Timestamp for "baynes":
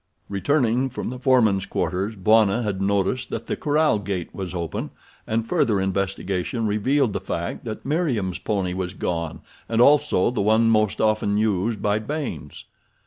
11.99-12.65